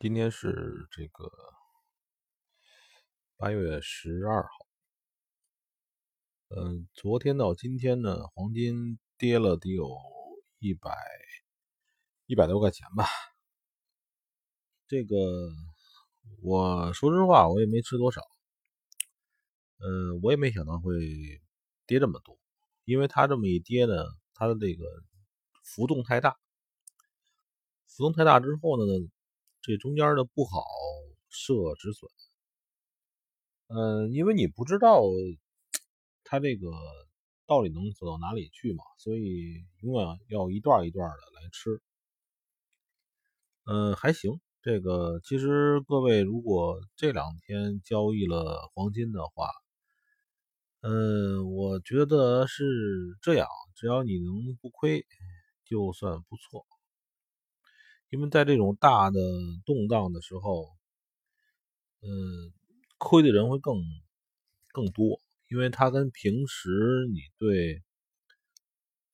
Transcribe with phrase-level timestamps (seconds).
[0.00, 1.28] 今天是这个
[3.36, 4.48] 八月十二号，
[6.50, 9.90] 嗯，昨天到今天呢，黄金跌了得有
[10.60, 10.96] 一百
[12.26, 13.06] 一百多块钱吧。
[14.86, 15.16] 这个
[16.44, 18.22] 我说实话，我也没吃多少，
[19.78, 20.94] 嗯，我也没想到会
[21.88, 22.38] 跌这么多，
[22.84, 23.94] 因为它这么一跌呢，
[24.32, 24.84] 它的这个
[25.64, 26.38] 浮动太大，
[27.88, 29.10] 浮动太大之后呢。
[29.68, 30.64] 这中间的不好
[31.28, 32.10] 设止损，
[33.66, 35.02] 嗯，因为你不知道
[36.24, 36.70] 它这个
[37.46, 41.82] 到底能走到哪里去嘛，所以永远要一段一段的来吃。
[43.66, 44.40] 嗯，还行。
[44.62, 49.50] 这个其实各位如果这两天交易了黄金的话，
[50.80, 52.64] 嗯，我觉得是
[53.20, 55.04] 这样，只要你能不亏，
[55.66, 56.64] 就算不错。
[58.10, 59.20] 因为在这种大的
[59.66, 60.66] 动荡的时候，
[62.00, 62.52] 嗯，
[62.98, 63.76] 亏的人会更
[64.72, 67.82] 更多，因为它跟平时你对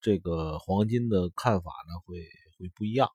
[0.00, 2.18] 这个黄金的看法呢会
[2.58, 3.08] 会不一样。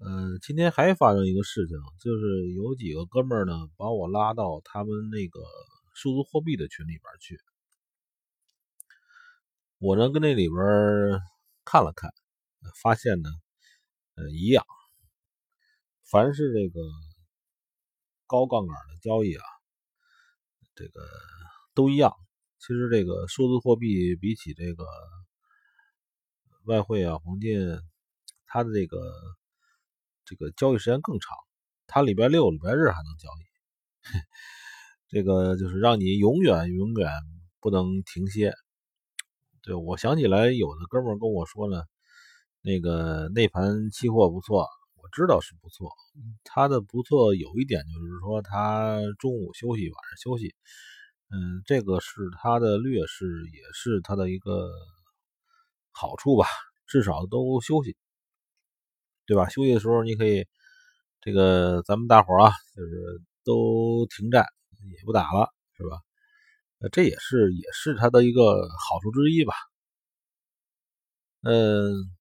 [0.00, 5.40] 嗯，今天还发生一个事情，就是有几个哥们儿呢把我拉到他们那个
[5.94, 7.38] 数字货币的群里边去，
[9.78, 10.58] 我呢跟那里边
[11.64, 12.10] 看了看，
[12.82, 13.30] 发现呢。
[14.18, 14.66] 呃，一样。
[16.10, 16.80] 凡是这个
[18.26, 19.44] 高杠杆的交易啊，
[20.74, 21.00] 这个
[21.72, 22.12] 都一样。
[22.58, 24.84] 其实这个数字货币比起这个
[26.64, 27.80] 外汇啊、黄金，
[28.46, 28.98] 它的这个
[30.24, 31.36] 这个交易时间更长。
[31.86, 33.44] 它礼拜六、礼拜日还能交易，
[35.08, 37.08] 这个就是让你永远永远
[37.60, 38.52] 不能停歇。
[39.62, 41.84] 对我想起来，有的哥们跟我说呢。
[42.68, 45.90] 那个那盘期货不错，我知道是不错。
[46.44, 50.54] 它的不错有一点就是说，它中午休息，晚上休息。
[51.30, 53.24] 嗯，这个是它的劣势，
[53.54, 54.68] 也是它的一个
[55.92, 56.46] 好处吧。
[56.86, 57.96] 至少都休息，
[59.26, 59.48] 对吧？
[59.48, 60.46] 休息的时候你可以，
[61.22, 64.44] 这个咱们大伙啊，就是都停战，
[64.98, 66.00] 也不打了，是吧？
[66.92, 69.54] 这也是也是它的一个好处之一吧。
[71.42, 72.17] 嗯。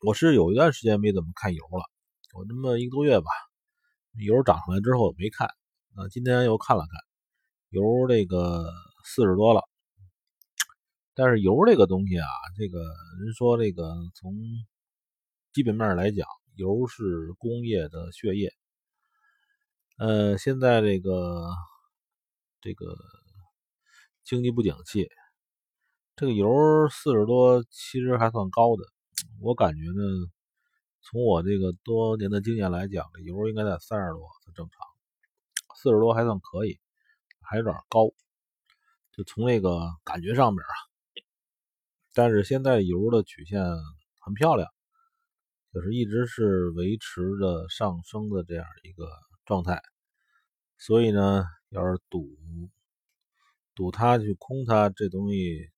[0.00, 1.82] 我是有一段时间没怎么看油了，
[2.32, 3.26] 我这么一个多月吧，
[4.12, 5.48] 油涨上来之后没看，
[5.96, 7.00] 啊，今天又看了看，
[7.70, 8.72] 油这个
[9.04, 9.62] 四十多了，
[11.14, 12.78] 但是油这个东西啊，这个
[13.18, 14.36] 人说这个从
[15.52, 18.52] 基本面来讲，油是工业的血液，
[19.98, 21.50] 呃，现在这个
[22.60, 22.96] 这个
[24.22, 25.08] 经济不景气，
[26.14, 28.84] 这个油四十多其实还算高的。
[29.40, 30.02] 我感觉呢，
[31.02, 36.78] 从我这个多年的经验来讲，这油应该在三十多才正常，四十多还算可以，
[37.40, 38.12] 还有点高。
[39.12, 40.74] 就从那个感觉上面啊，
[42.14, 43.60] 但是现在油的曲线
[44.20, 44.68] 很漂亮，
[45.72, 49.08] 就是一直是维持着上升的这样一个
[49.44, 49.82] 状态。
[50.76, 52.28] 所以呢，要是赌
[53.74, 55.68] 赌它去空它，这东西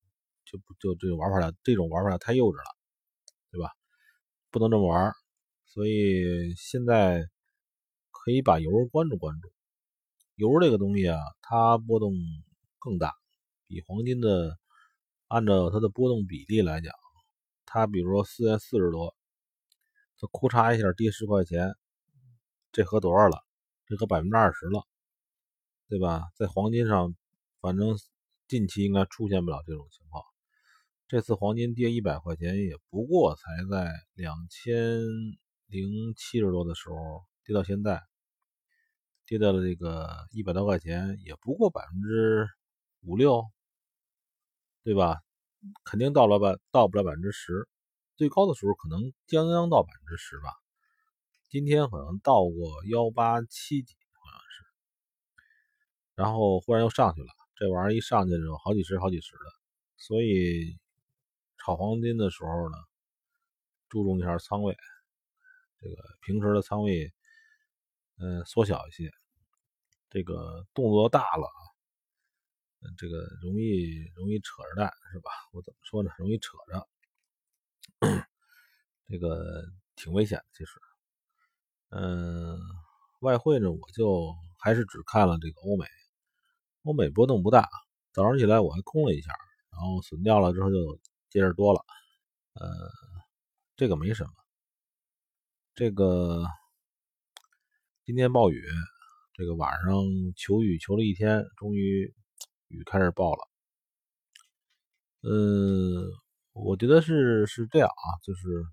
[0.44, 2.79] 就就这玩法这种玩法太幼稚了。
[3.50, 3.70] 对吧？
[4.50, 5.12] 不能这么玩
[5.66, 7.24] 所以现在
[8.10, 9.52] 可以把油关注关注。
[10.34, 12.14] 油这个东西啊，它波动
[12.78, 13.14] 更大，
[13.66, 14.58] 比黄金的
[15.28, 16.92] 按照它的波动比例来讲，
[17.66, 19.14] 它比如说四月四十多，
[20.18, 21.76] 它库嚓一下跌十块钱，
[22.72, 23.44] 这合多少了？
[23.86, 24.84] 这合百分之二十了，
[25.88, 26.30] 对吧？
[26.36, 27.14] 在黄金上，
[27.60, 27.96] 反正
[28.48, 30.24] 近期应该出现不了这种情况。
[31.10, 35.00] 这次黄金跌一百块钱，也不过才在两千
[35.66, 38.00] 零七十多的时候跌到现在，
[39.26, 42.46] 跌到了这个一百多块钱，也不过百分之
[43.00, 43.42] 五六，
[44.84, 45.20] 对吧？
[45.82, 47.68] 肯定到了吧，到不了百分之十，
[48.14, 50.52] 最高的时候可能将将到百分之十吧。
[51.48, 54.64] 今天好像到过幺八七几，好像是，
[56.14, 59.42] 然后忽然又上去了，这玩意儿一上去就好几十、好几十的，
[59.96, 60.78] 所以。
[61.62, 62.78] 炒黄金的时候呢，
[63.90, 64.74] 注重一下仓位，
[65.78, 67.12] 这个平时的仓位，
[68.18, 69.10] 嗯，缩小一些。
[70.08, 75.30] 这个动作大了啊，这个容易容易扯着蛋，是吧？
[75.52, 76.10] 我怎么说呢？
[76.18, 76.88] 容易扯着，
[79.06, 79.62] 这个
[79.96, 80.44] 挺危险的。
[80.52, 80.80] 其实，
[81.90, 82.58] 嗯，
[83.20, 85.84] 外汇呢，我就还是只看了这个欧美，
[86.84, 87.68] 欧美波动不大。
[88.12, 89.32] 早上起来我还空了一下，
[89.70, 90.76] 然后损掉了之后就。
[91.30, 91.84] 接着多了，
[92.54, 92.66] 呃，
[93.76, 94.32] 这个没什么。
[95.74, 96.44] 这个
[98.04, 98.66] 今天暴雨，
[99.34, 99.94] 这个晚上
[100.36, 102.12] 求雨求了一天，终于
[102.66, 103.48] 雨开始暴了。
[105.22, 106.10] 嗯，
[106.52, 108.64] 我觉得是是这样啊，就是，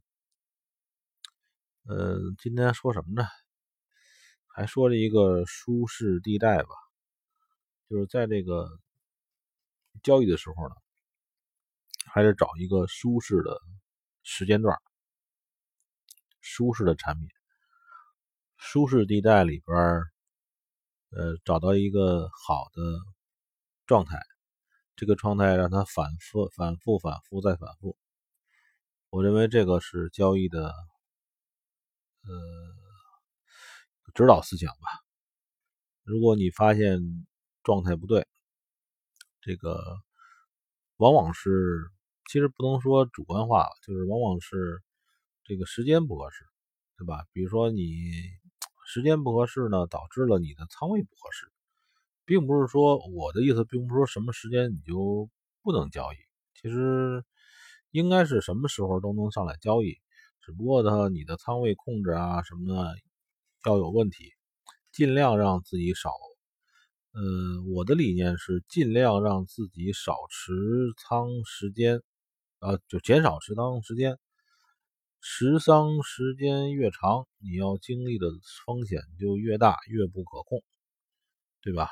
[1.84, 3.28] 呃，今天说什么呢？
[4.48, 6.70] 还说了一个舒适地带吧，
[7.88, 8.68] 就是在这个
[10.02, 10.76] 交易的时候呢，
[12.12, 13.60] 还是找一个舒适的
[14.24, 14.78] 时间段，
[16.42, 17.30] 舒适的产品，
[18.58, 19.78] 舒适地带里边，
[21.12, 22.82] 呃，找到一个好的
[23.86, 24.20] 状态。
[24.96, 27.96] 这个状态让它反复、反复、反复再反复，
[29.12, 30.74] 我认为这个是交易的
[32.24, 32.32] 呃
[34.16, 34.90] 指导思想吧。
[36.04, 37.28] 如果你发现
[37.62, 38.26] 状态不对，
[39.42, 39.80] 这个
[40.96, 41.92] 往往是
[42.28, 44.82] 其实不能说主观化了，就是往往是
[45.44, 46.46] 这个时间不合适，
[46.98, 47.26] 对吧？
[47.34, 48.12] 比如说你
[48.86, 51.48] 时间不合适呢，导致了你的仓位不合适。
[52.26, 55.30] 并不是说我的意思，并不是说什么时间你就
[55.64, 56.18] 不能交易，
[56.62, 57.24] 其实
[57.92, 59.98] 应该是什么时候都能上来交易，
[60.42, 62.98] 只不过呢，你的仓位控制啊什么的
[63.66, 64.34] 要有问题，
[64.92, 66.12] 尽量让自己少。
[67.14, 70.52] 嗯，我的理念是尽量让自己少持
[70.98, 72.02] 仓时间，
[72.60, 74.18] 啊，就减少持仓时间，
[75.22, 78.28] 持仓时间越长，你要经历的
[78.66, 80.64] 风险就越大，越不可控，
[81.62, 81.90] 对吧？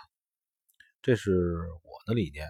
[1.03, 2.47] 这是我的理念，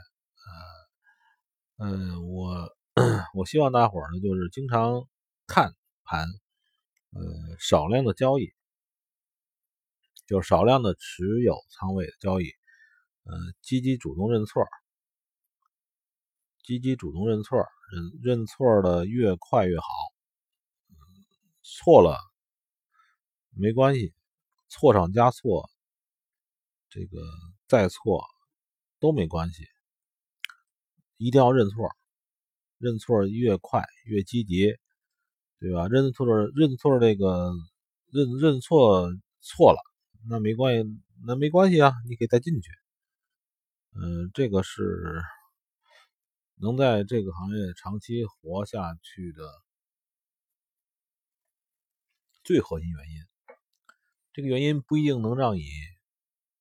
[1.77, 2.69] 呃，嗯，我
[3.35, 5.05] 我希望大伙儿呢，就是经常
[5.45, 5.73] 看
[6.05, 6.25] 盘，
[7.11, 8.53] 呃，少量的交易，
[10.25, 12.45] 就少量的持有仓位的交易，
[13.25, 14.63] 呃，积极主动认错，
[16.63, 17.59] 积极主动认错，
[17.91, 19.85] 认认错的越快越好，
[21.63, 22.17] 错了
[23.51, 24.13] 没关系，
[24.69, 25.69] 错上加错，
[26.89, 27.17] 这个
[27.67, 28.23] 再错。
[28.97, 29.67] 都没关系，
[31.17, 31.91] 一定要认错，
[32.79, 34.73] 认错越快越积极，
[35.59, 35.87] 对吧？
[35.87, 37.51] 认错认错这个
[38.11, 39.07] 认认错
[39.41, 39.79] 错了，
[40.27, 42.71] 那没关系，那没关系啊，你可以再进去。
[43.93, 45.21] 嗯，这个是
[46.55, 49.43] 能在这个行业长期活下去的
[52.43, 53.55] 最核心原因。
[54.33, 55.63] 这个原因不一定能让你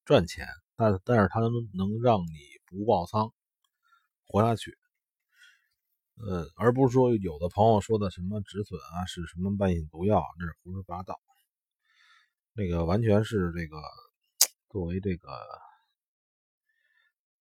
[0.04, 0.46] 赚钱。
[0.76, 2.32] 但但是它能能让你
[2.66, 3.32] 不爆仓
[4.26, 4.76] 活下去，
[6.16, 11.20] 呃，而不是说有的朋友说的什么止损啊是什么半引毒药，那是胡说八道。
[12.54, 13.76] 那个完全是这个
[14.68, 15.28] 作为这个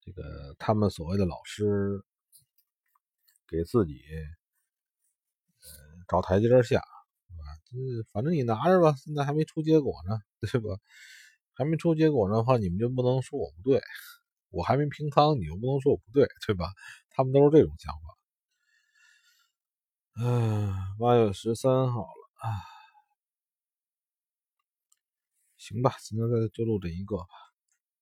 [0.01, 2.05] 这个他们所谓的老师
[3.53, 4.01] 给自己
[5.61, 5.67] 呃
[6.07, 6.81] 找台阶下，
[7.29, 7.43] 是吧？
[7.65, 7.77] 这
[8.11, 10.79] 反正你拿着吧，现在还没出结果呢，对吧？
[11.53, 13.79] 还没出结果的话，你们就不能说我不对。
[14.49, 16.65] 我还没平仓，你又不能说我不对，对吧？
[17.11, 18.17] 他们都是这种想法。
[20.15, 22.49] 嗯，八月十三号了，
[25.57, 27.52] 行吧，今天再就录这一个吧。